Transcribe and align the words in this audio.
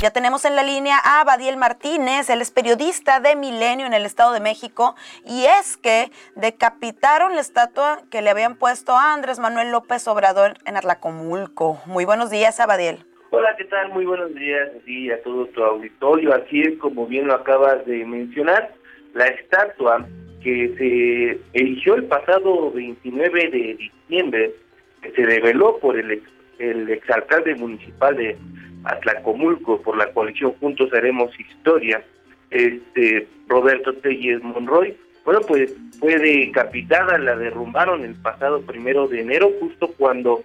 Ya 0.00 0.12
tenemos 0.12 0.44
en 0.44 0.54
la 0.54 0.62
línea 0.62 0.96
a 1.02 1.24
Badiel 1.24 1.56
Martínez, 1.56 2.30
él 2.30 2.40
es 2.40 2.52
periodista 2.52 3.18
de 3.18 3.34
Milenio 3.34 3.84
en 3.84 3.94
el 3.94 4.06
Estado 4.06 4.32
de 4.32 4.38
México, 4.38 4.94
y 5.26 5.44
es 5.58 5.76
que 5.76 6.12
decapitaron 6.36 7.34
la 7.34 7.40
estatua 7.40 7.98
que 8.08 8.22
le 8.22 8.30
habían 8.30 8.54
puesto 8.54 8.92
a 8.92 9.12
Andrés 9.12 9.40
Manuel 9.40 9.72
López 9.72 10.06
Obrador 10.06 10.54
en 10.66 10.76
Arlacomulco. 10.76 11.80
Muy 11.86 12.04
buenos 12.04 12.30
días, 12.30 12.60
Abadiel. 12.60 12.98
Hola, 13.30 13.56
¿qué 13.58 13.64
tal? 13.64 13.88
Muy 13.88 14.06
buenos 14.06 14.32
días 14.36 14.68
y 14.86 15.10
a 15.10 15.20
todo 15.24 15.46
tu 15.46 15.64
auditorio. 15.64 16.32
Así 16.32 16.60
es, 16.60 16.78
como 16.78 17.08
bien 17.08 17.26
lo 17.26 17.34
acabas 17.34 17.84
de 17.84 18.04
mencionar, 18.04 18.72
la 19.14 19.26
estatua 19.26 20.06
que 20.44 20.74
se 20.78 21.58
eligió 21.58 21.96
el 21.96 22.04
pasado 22.04 22.70
29 22.70 23.50
de 23.50 23.74
diciembre, 23.74 24.54
que 25.02 25.10
se 25.10 25.26
reveló 25.26 25.76
por 25.80 25.98
el, 25.98 26.22
el 26.60 26.88
exalcalde 26.88 27.56
municipal 27.56 28.16
de 28.16 28.38
Atlacomulco 28.84 29.80
por 29.82 29.96
la 29.96 30.12
coalición 30.12 30.52
Juntos 30.60 30.92
Haremos 30.92 31.38
Historia, 31.38 32.02
este 32.50 33.28
Roberto 33.48 33.92
Telles 33.94 34.42
Monroy, 34.42 34.96
bueno, 35.24 35.40
pues 35.46 35.74
fue 36.00 36.18
decapitada, 36.18 37.18
la 37.18 37.36
derrumbaron 37.36 38.02
el 38.02 38.14
pasado 38.14 38.62
primero 38.62 39.08
de 39.08 39.20
enero, 39.20 39.52
justo 39.60 39.92
cuando 39.98 40.42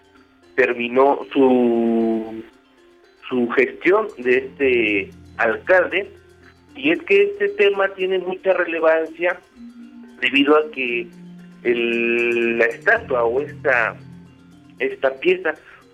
terminó 0.55 1.19
su, 1.31 2.43
su 3.29 3.49
gestión 3.51 4.07
de 4.17 4.37
este 4.37 5.09
alcalde, 5.37 6.11
y 6.75 6.91
es 6.91 7.01
que 7.03 7.23
este 7.23 7.47
tema 7.49 7.87
tiene 7.95 8.19
mucha 8.19 8.53
relevancia 8.53 9.39
debido 10.19 10.57
a 10.57 10.69
que 10.71 11.07
el, 11.63 12.57
la 12.57 12.65
estatua 12.65 13.23
o 13.23 13.39
esta, 13.39 13.95
esta 14.79 15.13
pieza 15.19 15.53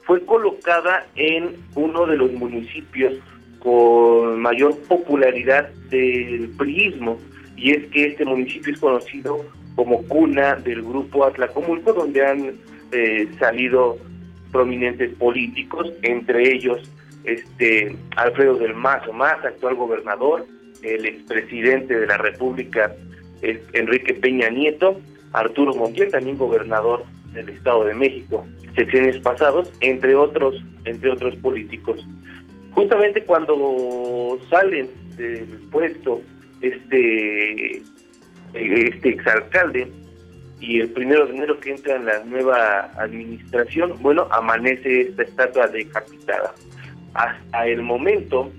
fue 0.09 0.25
colocada 0.25 1.05
en 1.15 1.55
uno 1.75 2.07
de 2.07 2.17
los 2.17 2.31
municipios 2.31 3.13
con 3.59 4.41
mayor 4.41 4.75
popularidad 4.87 5.69
del 5.91 6.49
priismo, 6.57 7.19
y 7.55 7.73
es 7.73 7.85
que 7.91 8.07
este 8.07 8.25
municipio 8.25 8.73
es 8.73 8.79
conocido 8.79 9.45
como 9.75 10.01
cuna 10.07 10.55
del 10.55 10.81
grupo 10.81 11.25
Atlacomulco, 11.25 11.93
donde 11.93 12.25
han 12.25 12.55
eh, 12.91 13.27
salido 13.37 13.99
prominentes 14.51 15.13
políticos, 15.13 15.93
entre 16.01 16.55
ellos 16.55 16.89
este 17.23 17.95
Alfredo 18.15 18.55
del 18.55 18.73
Mazo 18.73 19.13
Más, 19.13 19.45
actual 19.45 19.75
gobernador, 19.75 20.43
el 20.81 21.05
expresidente 21.05 21.99
de 21.99 22.07
la 22.07 22.17
República, 22.17 22.95
Enrique 23.43 24.15
Peña 24.15 24.49
Nieto, 24.49 24.99
Arturo 25.33 25.75
Montiel, 25.75 26.09
también 26.09 26.35
gobernador 26.35 27.05
del 27.33 27.49
Estado 27.49 27.85
de 27.85 27.93
México 27.93 28.45
secciones 28.75 29.17
pasados, 29.19 29.71
entre 29.81 30.15
otros, 30.15 30.55
entre 30.85 31.11
otros 31.11 31.35
políticos. 31.37 32.05
Justamente 32.71 33.23
cuando 33.23 34.39
salen 34.49 34.89
del 35.17 35.45
puesto 35.71 36.21
este 36.61 37.81
este 38.53 39.09
exalcalde 39.09 39.91
y 40.59 40.79
el 40.79 40.89
primero 40.89 41.27
de 41.27 41.35
enero 41.35 41.59
que 41.59 41.71
entra 41.71 41.95
en 41.95 42.05
la 42.05 42.23
nueva 42.23 42.91
administración, 42.97 43.93
bueno, 44.01 44.27
amanece 44.31 45.01
esta 45.01 45.23
estatua 45.23 45.67
decapitada. 45.67 46.53
Hasta 47.13 47.67
el 47.67 47.81
momento 47.81 48.51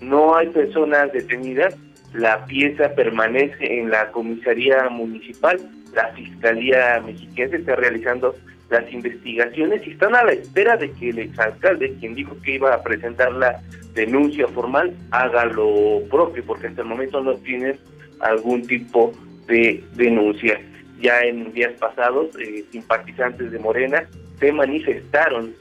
no 0.00 0.36
hay 0.36 0.48
personas 0.48 1.12
detenidas, 1.12 1.76
la 2.14 2.44
pieza 2.46 2.94
permanece 2.94 3.80
en 3.80 3.90
la 3.90 4.10
comisaría 4.12 4.88
municipal, 4.90 5.58
la 5.94 6.08
Fiscalía 6.08 7.02
Mexicana 7.04 7.56
está 7.56 7.76
realizando 7.76 8.34
las 8.70 8.90
investigaciones 8.92 9.86
y 9.86 9.90
están 9.90 10.14
a 10.16 10.24
la 10.24 10.32
espera 10.32 10.76
de 10.76 10.90
que 10.92 11.10
el 11.10 11.18
exalcalde, 11.18 11.94
quien 12.00 12.14
dijo 12.14 12.36
que 12.42 12.54
iba 12.54 12.72
a 12.72 12.82
presentar 12.82 13.32
la 13.32 13.60
denuncia 13.94 14.48
formal, 14.48 14.94
haga 15.10 15.44
lo 15.44 16.00
propio, 16.10 16.42
porque 16.44 16.68
hasta 16.68 16.80
el 16.80 16.88
momento 16.88 17.20
no 17.20 17.34
tienen 17.34 17.78
algún 18.20 18.66
tipo 18.66 19.12
de 19.46 19.84
denuncia. 19.94 20.58
Ya 21.00 21.20
en 21.20 21.52
días 21.52 21.72
pasados, 21.78 22.28
eh, 22.38 22.64
simpatizantes 22.70 23.52
de 23.52 23.58
Morena 23.58 24.08
se 24.38 24.52
manifestaron 24.52 25.52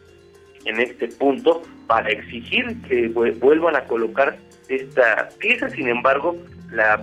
en 0.65 0.79
este 0.79 1.07
punto 1.07 1.63
para 1.87 2.09
exigir 2.09 2.77
que 2.87 3.07
vuelvan 3.09 3.75
a 3.75 3.83
colocar 3.85 4.37
esta 4.75 5.29
pieza. 5.39 5.69
Sin 5.69 5.87
embargo, 5.87 6.35
la, 6.71 6.93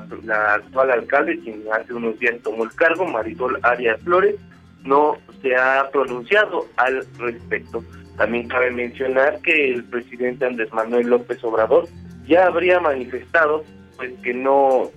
actual 0.54 0.90
alcalde, 0.90 1.38
quien 1.40 1.62
hace 1.72 1.92
unos 1.92 2.18
días 2.18 2.36
tomó 2.42 2.64
el 2.64 2.72
cargo, 2.74 3.06
Marisol 3.06 3.58
Arias 3.62 4.00
Flores, 4.02 4.36
no 4.84 5.16
se 5.42 5.54
ha 5.54 5.88
pronunciado 5.92 6.66
al 6.76 7.06
respecto. 7.18 7.84
También 8.16 8.48
cabe 8.48 8.70
mencionar 8.70 9.40
que 9.42 9.72
el 9.72 9.84
presidente 9.84 10.46
Andrés 10.46 10.72
Manuel 10.72 11.08
López 11.08 11.42
Obrador 11.44 11.88
ya 12.26 12.46
habría 12.46 12.80
manifestado 12.80 13.64
pues 13.96 14.12
que 14.22 14.34
no 14.34 14.90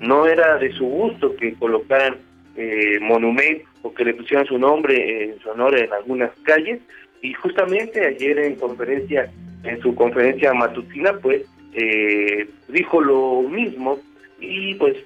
no 0.00 0.26
era 0.26 0.58
de 0.58 0.70
su 0.72 0.84
gusto 0.84 1.34
que 1.36 1.54
colocaran 1.54 2.16
eh, 2.56 2.98
monumentos 3.00 3.66
o 3.82 3.94
que 3.94 4.04
le 4.04 4.14
pusieran 4.14 4.46
su 4.46 4.58
nombre 4.58 5.24
en 5.24 5.38
su 5.40 5.48
honor 5.50 5.78
en 5.78 5.92
algunas 5.92 6.30
calles 6.42 6.80
y 7.22 7.32
justamente 7.32 8.06
ayer 8.06 8.38
en 8.38 8.56
conferencia 8.56 9.30
en 9.64 9.80
su 9.80 9.94
conferencia 9.94 10.52
matutina 10.52 11.14
pues 11.14 11.42
eh, 11.76 12.48
dijo 12.68 13.00
lo 13.02 13.42
mismo 13.42 14.00
y 14.40 14.74
pues 14.74 14.96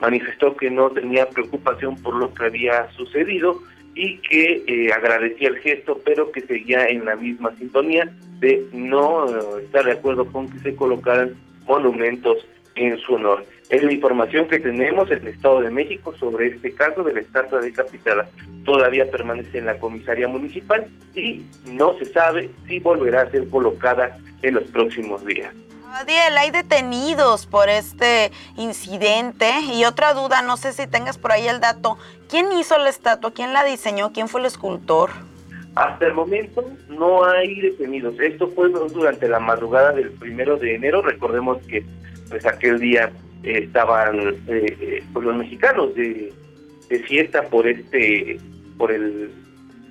manifestó 0.00 0.56
que 0.56 0.70
no 0.70 0.90
tenía 0.90 1.28
preocupación 1.28 1.96
por 1.96 2.14
lo 2.14 2.32
que 2.32 2.44
había 2.44 2.90
sucedido 2.92 3.60
y 3.96 4.18
que 4.18 4.62
eh, 4.66 4.92
agradecía 4.92 5.48
el 5.48 5.58
gesto, 5.58 6.00
pero 6.04 6.30
que 6.30 6.40
seguía 6.40 6.86
en 6.86 7.04
la 7.04 7.16
misma 7.16 7.54
sintonía 7.56 8.12
de 8.38 8.64
no 8.72 9.26
eh, 9.28 9.64
estar 9.64 9.84
de 9.84 9.92
acuerdo 9.92 10.26
con 10.26 10.48
que 10.50 10.58
se 10.60 10.76
colocaran 10.76 11.34
monumentos 11.66 12.46
en 12.76 12.96
su 12.98 13.14
honor. 13.14 13.44
Es 13.70 13.82
la 13.82 13.92
información 13.92 14.46
que 14.46 14.60
tenemos 14.60 15.10
en 15.10 15.18
el 15.18 15.28
Estado 15.28 15.62
de 15.62 15.70
México 15.70 16.14
sobre 16.16 16.48
este 16.48 16.72
caso 16.72 17.02
de 17.02 17.14
la 17.14 17.20
estatua 17.20 17.60
decapitada. 17.60 18.28
Todavía 18.64 19.10
permanece 19.10 19.58
en 19.58 19.66
la 19.66 19.78
comisaría 19.78 20.28
municipal 20.28 20.86
y 21.14 21.42
no 21.72 21.96
se 21.98 22.04
sabe 22.06 22.50
si 22.68 22.78
volverá 22.80 23.22
a 23.22 23.30
ser 23.30 23.48
colocada 23.48 24.16
en 24.42 24.54
los 24.54 24.64
próximos 24.64 25.24
días. 25.24 25.54
Adiel, 25.94 26.36
hay 26.36 26.50
detenidos 26.50 27.46
por 27.46 27.68
este 27.68 28.32
incidente 28.56 29.48
y 29.72 29.84
otra 29.84 30.12
duda, 30.12 30.42
no 30.42 30.56
sé 30.56 30.72
si 30.72 30.88
tengas 30.88 31.18
por 31.18 31.30
ahí 31.30 31.46
el 31.46 31.60
dato, 31.60 31.98
¿quién 32.28 32.50
hizo 32.58 32.76
la 32.78 32.88
estatua? 32.88 33.32
¿Quién 33.32 33.52
la 33.52 33.62
diseñó? 33.62 34.12
¿Quién 34.12 34.26
fue 34.26 34.40
el 34.40 34.46
escultor? 34.46 35.10
Hasta 35.76 36.06
el 36.06 36.14
momento 36.14 36.68
no 36.88 37.24
hay 37.24 37.60
detenidos. 37.60 38.18
Esto 38.18 38.48
fue 38.48 38.70
durante 38.70 39.28
la 39.28 39.38
madrugada 39.38 39.92
del 39.92 40.10
primero 40.10 40.56
de 40.56 40.74
enero. 40.74 41.00
Recordemos 41.00 41.58
que 41.68 41.84
pues 42.28 42.44
aquel 42.44 42.80
día 42.80 43.12
estaban 43.44 44.18
eh, 44.18 44.34
eh, 44.48 45.04
pues, 45.12 45.24
los 45.24 45.36
mexicanos 45.36 45.94
de, 45.94 46.32
de, 46.88 46.98
fiesta 47.00 47.42
por 47.42 47.68
este 47.68 48.40
por 48.78 48.90
el 48.90 49.30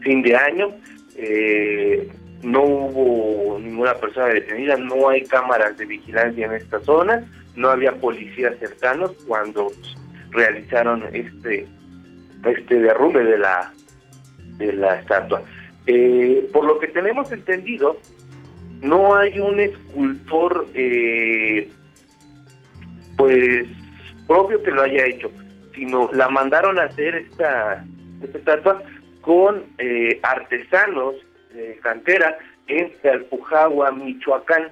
fin 0.02 0.22
de 0.22 0.36
año. 0.36 0.72
Eh, 1.16 2.10
no 2.44 2.62
hubo 2.62 3.60
ninguna 3.60 3.96
persona 3.96 4.28
detenida, 4.28 4.76
no 4.78 5.10
hay 5.10 5.24
cámaras 5.24 5.78
de 5.78 5.86
vigilancia 5.86 6.46
en 6.46 6.54
esta 6.54 6.80
zona, 6.82 7.26
no 7.56 7.70
había 7.70 7.94
policías 7.96 8.58
cercanos 8.60 9.12
cuando 9.28 9.72
realizaron 10.32 11.04
este 11.14 11.68
este 12.46 12.80
derrumbe 12.80 13.24
de 13.24 13.38
la 13.38 13.74
de 14.58 14.74
la 14.74 15.00
estatua. 15.00 15.42
Eh, 15.88 16.50
por 16.52 16.66
lo 16.66 16.80
que 16.80 16.88
tenemos 16.88 17.32
entendido, 17.32 17.98
no 18.82 19.16
hay 19.16 19.40
un 19.40 19.60
escultor 19.60 20.68
eh, 20.74 21.70
pues 23.18 23.66
propio 24.28 24.62
que 24.62 24.72
lo 24.72 24.84
haya 24.84 25.06
hecho, 25.06 25.32
sino 25.74 26.10
la 26.14 26.30
mandaron 26.30 26.80
a 26.80 26.84
hacer 26.84 27.16
esta, 27.16 27.86
esta 28.22 28.38
estatua 28.38 28.84
con 29.22 29.64
eh, 29.78 30.20
artesanos 30.24 31.16
de 31.54 31.78
cantera 31.82 32.38
en 32.68 32.92
Alpujagua, 33.04 33.92
Michoacán. 33.92 34.72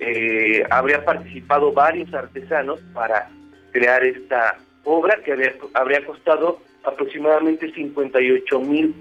Eh, 0.00 0.64
habría 0.70 1.04
participado 1.04 1.72
varios 1.72 2.12
artesanos 2.14 2.80
para 2.92 3.28
crear 3.72 4.04
esta 4.04 4.58
obra 4.84 5.20
que 5.24 5.32
habría, 5.32 5.54
habría 5.74 6.04
costado 6.04 6.60
aproximadamente 6.84 7.72
58 7.72 8.60
mil 8.60 8.94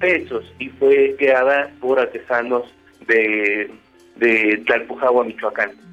pesos 0.00 0.52
y 0.58 0.68
fue 0.70 1.14
creada 1.18 1.70
por 1.80 1.98
artesanos 1.98 2.64
de, 3.06 3.70
de 4.16 4.64
Michoacán. 5.24 5.85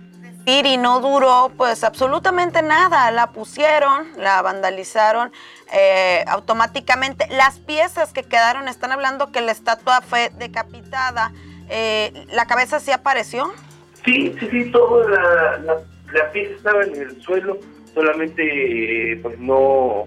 Y 0.46 0.78
no 0.78 1.00
duró 1.00 1.52
pues 1.56 1.86
absolutamente 1.86 2.62
nada, 2.62 3.12
la 3.12 3.32
pusieron, 3.32 4.08
la 4.18 4.42
vandalizaron 4.42 5.32
eh, 5.74 6.26
automáticamente. 6.28 7.28
Las 7.30 7.60
piezas 7.60 8.12
que 8.12 8.24
quedaron, 8.24 8.68
están 8.68 8.92
hablando 8.92 9.32
que 9.32 9.40
la 9.40 9.54
estatua 9.54 10.02
fue 10.02 10.32
decapitada, 10.38 11.32
eh, 11.70 12.26
¿la 12.34 12.46
cabeza 12.46 12.82
sí 12.82 12.92
apareció? 12.92 13.54
Sí, 14.04 14.36
sí, 14.38 14.48
sí, 14.52 14.72
toda 14.72 15.10
la, 15.10 15.78
la, 16.12 16.32
pieza 16.32 16.56
estaba 16.56 16.84
en 16.84 16.96
el 16.96 17.22
suelo, 17.22 17.58
solamente 17.94 19.18
pues 19.22 19.40
no, 19.40 20.04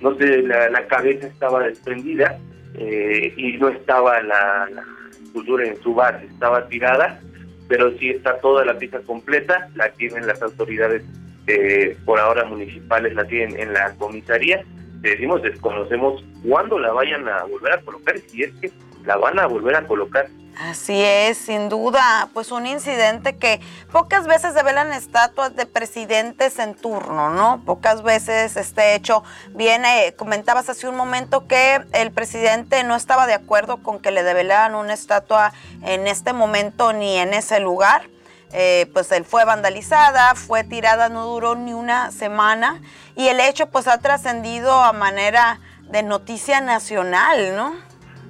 no 0.00 0.16
sé, 0.16 0.42
la, 0.42 0.84
cabeza 0.88 1.28
estaba 1.28 1.62
desprendida 1.62 2.40
eh, 2.74 3.32
y 3.36 3.52
no 3.58 3.68
estaba 3.68 4.20
la, 4.22 4.68
la 4.68 4.84
escultura 5.22 5.64
en 5.64 5.80
su 5.80 5.94
base, 5.94 6.26
estaba 6.26 6.66
tirada 6.66 7.20
pero 7.68 7.96
sí 7.98 8.10
está 8.10 8.38
toda 8.38 8.64
la 8.64 8.78
pieza 8.78 9.00
completa, 9.00 9.68
la 9.74 9.90
tienen 9.92 10.26
las 10.26 10.40
autoridades 10.42 11.02
eh, 11.46 11.96
por 12.04 12.18
ahora 12.18 12.44
municipales, 12.44 13.14
la 13.14 13.24
tienen 13.24 13.58
en 13.60 13.72
la 13.72 13.94
comisaría. 13.94 14.64
Decimos, 15.00 15.42
desconocemos 15.42 16.24
cuándo 16.46 16.78
la 16.78 16.92
vayan 16.92 17.28
a 17.28 17.44
volver 17.44 17.74
a 17.74 17.80
colocar, 17.82 18.18
si 18.18 18.42
es 18.42 18.52
que 18.60 18.70
la 19.06 19.16
van 19.16 19.38
a 19.38 19.46
volver 19.46 19.76
a 19.76 19.86
colocar. 19.86 20.28
Así 20.58 21.02
es, 21.02 21.36
sin 21.36 21.68
duda, 21.68 22.30
pues 22.32 22.50
un 22.50 22.66
incidente 22.66 23.36
que 23.36 23.60
pocas 23.92 24.26
veces 24.26 24.54
develan 24.54 24.90
estatuas 24.92 25.54
de 25.54 25.66
presidentes 25.66 26.58
en 26.58 26.74
turno, 26.74 27.28
¿no? 27.28 27.62
Pocas 27.66 28.02
veces 28.02 28.56
este 28.56 28.94
hecho 28.94 29.22
viene, 29.50 30.14
comentabas 30.16 30.70
hace 30.70 30.88
un 30.88 30.96
momento 30.96 31.46
que 31.46 31.82
el 31.92 32.10
presidente 32.10 32.84
no 32.84 32.96
estaba 32.96 33.26
de 33.26 33.34
acuerdo 33.34 33.82
con 33.82 34.00
que 34.00 34.10
le 34.10 34.22
develaran 34.22 34.74
una 34.74 34.94
estatua 34.94 35.52
en 35.82 36.06
este 36.06 36.32
momento 36.32 36.94
ni 36.94 37.18
en 37.18 37.34
ese 37.34 37.60
lugar. 37.60 38.08
Eh, 38.52 38.88
pues 38.94 39.12
él 39.12 39.24
fue 39.26 39.44
vandalizada, 39.44 40.34
fue 40.36 40.64
tirada, 40.64 41.10
no 41.10 41.26
duró 41.26 41.56
ni 41.56 41.74
una 41.74 42.12
semana 42.12 42.80
y 43.16 43.26
el 43.26 43.40
hecho 43.40 43.66
pues 43.66 43.88
ha 43.88 43.98
trascendido 43.98 44.72
a 44.72 44.92
manera 44.92 45.60
de 45.82 46.02
noticia 46.02 46.60
nacional, 46.60 47.56
¿no? 47.56 47.74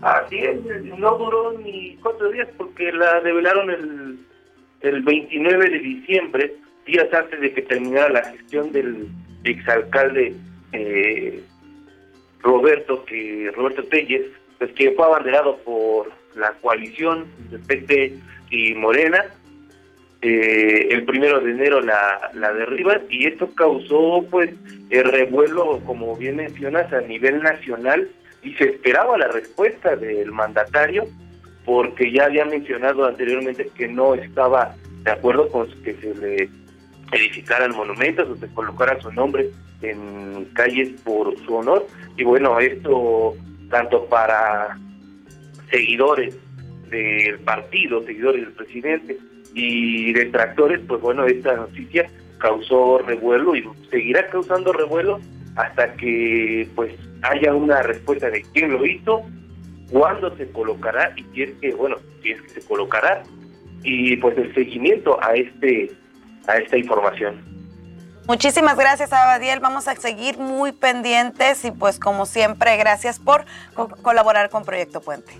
Así 0.03 0.39
es, 0.39 0.63
no 0.99 1.17
duró 1.17 1.53
ni 1.59 1.97
cuatro 2.03 2.31
días 2.31 2.49
porque 2.57 2.93
la 2.93 3.21
revelaron 3.21 3.71
el, 3.71 4.19
el 4.81 5.03
29 5.03 5.71
de 5.71 5.79
diciembre, 5.79 6.55
días 6.87 7.13
antes 7.13 7.41
de 7.41 7.53
que 7.53 7.63
terminara 7.63 8.09
la 8.11 8.25
gestión 8.25 8.73
del 8.73 9.09
exalcalde 9.45 10.35
eh, 10.73 11.43
Roberto, 12.41 13.05
que 13.05 13.51
Roberto 13.55 13.85
Telles, 13.85 14.27
pues 14.59 14.73
que 14.73 14.93
fue 14.93 15.07
abanderado 15.07 15.57
por 15.59 16.13
la 16.35 16.53
coalición 16.61 17.27
de 17.51 17.59
PT 17.59 18.19
y 18.51 18.75
Morena. 18.75 19.25
Eh, 20.23 20.89
el 20.91 21.05
primero 21.05 21.41
de 21.41 21.51
enero 21.53 21.81
la, 21.81 22.31
la 22.35 22.53
derriban 22.53 23.03
y 23.11 23.27
esto 23.27 23.51
causó 23.55 24.25
pues 24.31 24.51
el 24.91 25.05
revuelo, 25.05 25.81
como 25.85 26.17
bien 26.17 26.37
mencionas, 26.37 26.93
a 26.93 27.01
nivel 27.03 27.43
nacional 27.43 28.09
y 28.47 28.55
se 28.55 28.65
esperaba 28.65 29.19
la 29.19 29.27
respuesta 29.27 29.97
del 29.97 30.31
mandatario 30.31 31.05
porque 31.65 32.13
ya 32.13 32.27
había 32.27 32.45
mencionado 32.45 33.05
anteriormente 33.05 33.69
que 33.77 33.89
no 33.89 34.15
estaba 34.15 34.77
de 35.03 35.11
acuerdo 35.11 35.49
con 35.49 35.69
que 35.83 35.95
se 35.95 36.15
le 36.15 36.49
edificaran 37.11 37.75
monumentos 37.75 38.29
o 38.29 38.37
se 38.37 38.47
colocara 38.55 39.01
su 39.01 39.11
nombre 39.11 39.51
en 39.83 40.45
calles 40.55 41.01
por 41.03 41.37
su 41.45 41.57
honor. 41.57 41.89
Y 42.17 42.23
bueno 42.23 42.61
esto 42.61 43.35
tanto 43.69 44.07
para 44.07 44.79
seguidores 45.73 46.39
del 46.89 47.41
partido, 47.41 48.03
seguidores 48.05 48.43
del 48.43 48.53
presidente 48.53 49.19
y 49.55 50.13
detractores, 50.13 50.81
pues 50.87 51.01
bueno, 51.01 51.27
esta 51.27 51.57
noticia 51.57 52.09
causó 52.39 52.99
revuelo 52.99 53.57
y 53.57 53.65
seguirá 53.91 54.29
causando 54.29 54.73
revuelo 54.73 55.19
hasta 55.56 55.94
que 55.94 56.69
pues 56.75 56.93
haya 57.23 57.55
una 57.55 57.82
respuesta 57.82 58.31
de 58.31 58.43
quién 58.53 58.73
lo 58.73 58.85
hizo, 58.87 59.23
cuándo 59.91 60.37
se 60.37 60.50
colocará 60.53 61.12
y 61.17 61.25
si 61.35 61.43
es 61.43 61.50
que, 61.61 61.75
bueno, 61.75 61.97
si 62.23 62.32
es 62.32 62.43
que 62.43 62.49
se 62.61 62.67
colocará 62.67 63.23
y 63.82 64.17
pues 64.17 64.37
el 64.38 64.55
seguimiento 64.55 65.19
a 65.23 65.35
este 65.35 65.91
a 66.47 66.58
esta 66.58 66.76
información. 66.76 67.44
Muchísimas 68.29 68.76
gracias, 68.76 69.12
Abadiel. 69.12 69.61
Vamos 69.61 69.87
a 69.88 69.94
seguir 69.94 70.38
muy 70.38 70.73
pendientes 70.73 71.64
y 71.64 71.70
pues 71.70 71.99
como 71.99 72.26
siempre, 72.26 72.76
gracias 72.76 73.19
por 73.19 73.44
colaborar 74.02 74.50
con 74.50 74.64
Proyecto 74.64 75.00
Puente. 75.00 75.32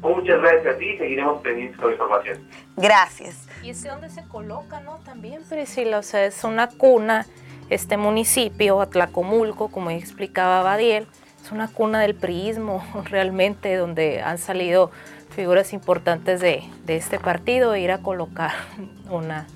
Muchas 0.00 0.40
gracias 0.40 0.74
a 0.74 0.78
ti, 0.78 0.98
seguiremos 0.98 1.42
pendientes 1.42 1.76
con 1.78 1.88
la 1.88 1.92
información. 1.92 2.48
Gracias. 2.76 3.48
Y 3.62 3.70
es 3.70 3.82
donde 3.82 4.10
se 4.10 4.22
coloca, 4.28 4.80
¿no? 4.80 4.98
También, 5.04 5.42
Priscila, 5.48 5.98
o 5.98 6.02
sea, 6.02 6.26
es 6.26 6.44
una 6.44 6.68
cuna 6.68 7.26
este 7.70 7.96
municipio, 7.96 8.80
Atlacomulco, 8.80 9.68
como 9.68 9.90
explicaba 9.90 10.62
Badiel, 10.62 11.06
es 11.44 11.52
una 11.52 11.68
cuna 11.68 12.00
del 12.00 12.14
priismo 12.14 12.84
realmente, 13.04 13.76
donde 13.76 14.22
han 14.22 14.38
salido 14.38 14.90
figuras 15.30 15.72
importantes 15.72 16.40
de, 16.40 16.64
este 16.86 17.18
partido 17.18 17.74
e 17.74 17.80
ir 17.80 17.92
a 17.92 17.98
colocar 17.98 18.52
una 19.10 19.46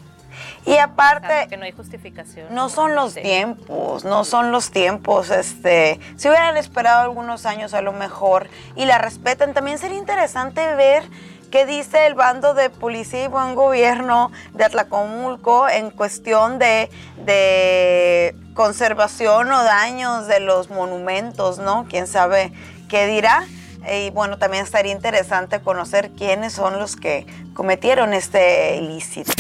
y 0.66 0.76
aparte, 0.76 1.46
que 1.48 1.56
no 1.56 1.64
hay 1.64 1.72
justificación. 1.72 2.54
No 2.54 2.68
son 2.68 2.94
los 2.94 3.14
tiempos, 3.14 4.04
no 4.04 4.24
son 4.24 4.52
los 4.52 4.70
tiempos. 4.70 5.30
Este, 5.30 5.98
si 6.16 6.28
hubieran 6.28 6.56
esperado 6.56 7.02
algunos 7.02 7.46
años 7.46 7.74
a 7.74 7.82
lo 7.82 7.92
mejor 7.92 8.48
y 8.76 8.84
la 8.84 8.98
respetan, 8.98 9.54
también 9.54 9.78
sería 9.78 9.98
interesante 9.98 10.74
ver 10.74 11.02
¿Qué 11.50 11.67
dice 11.67 12.06
el 12.06 12.14
bando 12.14 12.55
de 12.55 12.70
policía 12.70 13.25
y 13.25 13.26
buen 13.26 13.56
gobierno 13.56 14.31
de 14.55 14.62
Atlacomulco 14.62 15.69
en 15.69 15.91
cuestión 15.91 16.61
de, 16.61 16.88
de 17.25 18.37
conservación 18.55 19.50
o 19.50 19.64
daños 19.64 20.29
de 20.29 20.38
los 20.38 20.70
monumentos, 20.70 21.58
¿no? 21.58 21.87
¿Quién 21.88 22.06
sabe 22.06 22.52
qué 22.88 23.06
dirá? 23.06 23.44
Y 23.93 24.11
bueno, 24.11 24.38
también 24.38 24.62
estaría 24.62 24.93
interesante 24.93 25.61
conocer 25.61 26.12
quiénes 26.12 26.52
son 26.52 26.79
los 26.79 26.94
que 26.94 27.26
cometieron 27.52 28.14
este 28.14 28.76
ilícito. 28.76 29.32